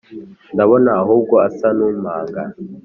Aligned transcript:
ndabona 0.53 0.89
ahubwo 1.01 1.35
asa 1.47 1.67
n’umpunga 1.77 2.41